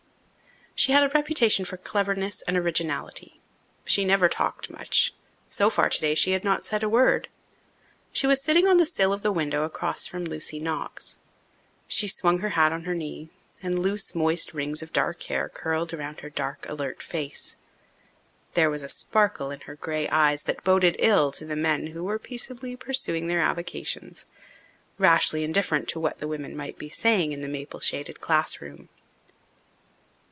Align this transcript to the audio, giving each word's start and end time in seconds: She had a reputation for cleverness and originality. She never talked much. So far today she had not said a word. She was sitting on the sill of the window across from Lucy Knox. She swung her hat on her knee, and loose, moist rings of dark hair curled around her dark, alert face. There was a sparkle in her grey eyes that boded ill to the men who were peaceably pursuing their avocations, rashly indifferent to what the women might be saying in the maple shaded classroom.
She 0.73 0.93
had 0.93 1.03
a 1.03 1.09
reputation 1.09 1.63
for 1.63 1.77
cleverness 1.77 2.41
and 2.47 2.57
originality. 2.57 3.39
She 3.85 4.03
never 4.03 4.27
talked 4.27 4.71
much. 4.71 5.13
So 5.51 5.69
far 5.69 5.89
today 5.89 6.15
she 6.15 6.31
had 6.31 6.43
not 6.43 6.65
said 6.65 6.81
a 6.81 6.89
word. 6.89 7.27
She 8.11 8.25
was 8.25 8.41
sitting 8.41 8.67
on 8.67 8.77
the 8.77 8.87
sill 8.87 9.13
of 9.13 9.21
the 9.21 9.31
window 9.33 9.61
across 9.63 10.07
from 10.07 10.25
Lucy 10.25 10.59
Knox. 10.59 11.17
She 11.87 12.07
swung 12.07 12.39
her 12.39 12.51
hat 12.57 12.71
on 12.73 12.85
her 12.85 12.95
knee, 12.95 13.29
and 13.61 13.77
loose, 13.77 14.15
moist 14.15 14.55
rings 14.55 14.81
of 14.81 14.91
dark 14.91 15.21
hair 15.23 15.49
curled 15.49 15.93
around 15.93 16.21
her 16.21 16.31
dark, 16.31 16.67
alert 16.67 17.03
face. 17.03 17.55
There 18.55 18.71
was 18.71 18.81
a 18.81 18.89
sparkle 18.89 19.51
in 19.51 19.59
her 19.61 19.75
grey 19.75 20.09
eyes 20.09 20.41
that 20.43 20.63
boded 20.63 20.95
ill 20.97 21.31
to 21.33 21.45
the 21.45 21.55
men 21.55 21.87
who 21.87 22.03
were 22.05 22.17
peaceably 22.17 22.75
pursuing 22.75 23.27
their 23.27 23.41
avocations, 23.41 24.25
rashly 24.97 25.43
indifferent 25.43 25.87
to 25.89 25.99
what 25.99 26.17
the 26.17 26.27
women 26.29 26.57
might 26.57 26.79
be 26.79 26.89
saying 26.89 27.33
in 27.33 27.41
the 27.41 27.47
maple 27.47 27.81
shaded 27.81 28.19
classroom. 28.19 28.89